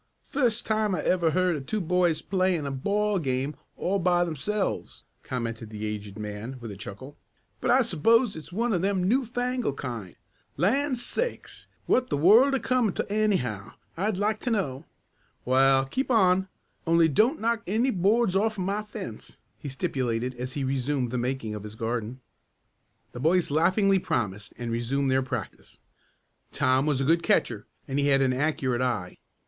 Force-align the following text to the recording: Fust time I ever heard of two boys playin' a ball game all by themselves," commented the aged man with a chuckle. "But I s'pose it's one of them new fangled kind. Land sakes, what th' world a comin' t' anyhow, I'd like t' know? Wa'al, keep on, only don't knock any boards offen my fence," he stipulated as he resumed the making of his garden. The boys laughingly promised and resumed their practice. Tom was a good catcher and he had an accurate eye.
Fust 0.23 0.65
time 0.65 0.95
I 0.95 1.03
ever 1.03 1.29
heard 1.29 1.55
of 1.55 1.67
two 1.67 1.79
boys 1.79 2.23
playin' 2.23 2.65
a 2.65 2.71
ball 2.71 3.19
game 3.19 3.55
all 3.77 3.99
by 3.99 4.23
themselves," 4.23 5.03
commented 5.21 5.69
the 5.69 5.85
aged 5.85 6.17
man 6.17 6.57
with 6.59 6.71
a 6.71 6.75
chuckle. 6.75 7.19
"But 7.59 7.69
I 7.69 7.83
s'pose 7.83 8.35
it's 8.35 8.51
one 8.51 8.73
of 8.73 8.81
them 8.81 9.03
new 9.03 9.25
fangled 9.25 9.77
kind. 9.77 10.15
Land 10.57 10.97
sakes, 10.97 11.67
what 11.85 12.09
th' 12.09 12.13
world 12.15 12.55
a 12.55 12.59
comin' 12.59 12.95
t' 12.95 13.03
anyhow, 13.11 13.73
I'd 13.95 14.17
like 14.17 14.39
t' 14.39 14.49
know? 14.49 14.85
Wa'al, 15.45 15.85
keep 15.85 16.09
on, 16.09 16.47
only 16.87 17.07
don't 17.07 17.39
knock 17.39 17.61
any 17.67 17.91
boards 17.91 18.35
offen 18.35 18.65
my 18.65 18.81
fence," 18.81 19.37
he 19.59 19.69
stipulated 19.69 20.33
as 20.33 20.53
he 20.53 20.63
resumed 20.63 21.11
the 21.11 21.19
making 21.19 21.53
of 21.53 21.61
his 21.61 21.75
garden. 21.75 22.21
The 23.11 23.19
boys 23.19 23.51
laughingly 23.51 23.99
promised 23.99 24.51
and 24.57 24.71
resumed 24.71 25.11
their 25.11 25.21
practice. 25.21 25.77
Tom 26.51 26.87
was 26.87 27.01
a 27.01 27.05
good 27.05 27.21
catcher 27.21 27.67
and 27.87 27.99
he 27.99 28.07
had 28.07 28.23
an 28.23 28.33
accurate 28.33 28.81
eye. 28.81 29.19